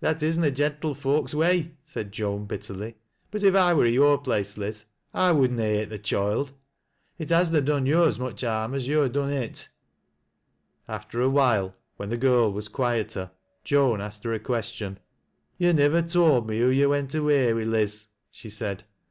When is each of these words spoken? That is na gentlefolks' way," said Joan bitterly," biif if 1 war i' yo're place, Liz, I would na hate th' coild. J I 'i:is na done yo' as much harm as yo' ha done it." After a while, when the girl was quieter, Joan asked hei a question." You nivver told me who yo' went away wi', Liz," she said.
That 0.00 0.22
is 0.22 0.38
na 0.38 0.48
gentlefolks' 0.48 1.34
way," 1.34 1.76
said 1.84 2.12
Joan 2.12 2.46
bitterly," 2.46 2.96
biif 3.30 3.44
if 3.44 3.52
1 3.52 3.76
war 3.76 3.84
i' 3.84 3.88
yo're 3.88 4.16
place, 4.16 4.56
Liz, 4.56 4.86
I 5.12 5.32
would 5.32 5.52
na 5.52 5.64
hate 5.64 5.90
th' 5.90 6.02
coild. 6.02 6.52
J 7.22 7.34
I 7.34 7.36
'i:is 7.38 7.50
na 7.50 7.60
done 7.60 7.84
yo' 7.84 8.04
as 8.08 8.18
much 8.18 8.40
harm 8.40 8.72
as 8.72 8.88
yo' 8.88 9.02
ha 9.02 9.08
done 9.08 9.28
it." 9.28 9.68
After 10.88 11.20
a 11.20 11.28
while, 11.28 11.74
when 11.98 12.08
the 12.08 12.16
girl 12.16 12.50
was 12.50 12.68
quieter, 12.68 13.32
Joan 13.62 14.00
asked 14.00 14.22
hei 14.22 14.36
a 14.36 14.38
question." 14.38 14.98
You 15.58 15.74
nivver 15.74 16.08
told 16.08 16.48
me 16.48 16.58
who 16.60 16.70
yo' 16.70 16.88
went 16.88 17.14
away 17.14 17.52
wi', 17.52 17.64
Liz," 17.64 18.06
she 18.30 18.48
said. 18.48 18.84